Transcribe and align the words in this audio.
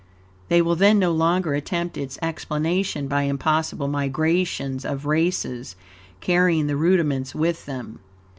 They 0.49 0.63
will 0.63 0.75
then 0.75 0.97
no 0.97 1.11
longer 1.11 1.53
attempt 1.53 1.95
its 1.95 2.17
explanation 2.23 3.07
by 3.07 3.21
impossible 3.21 3.87
migrations 3.87 4.83
of 4.83 5.05
races, 5.05 5.75
carrying 6.21 6.65
the 6.65 6.75
rudiments 6.75 7.35
with 7.35 7.67
them. 7.67 7.99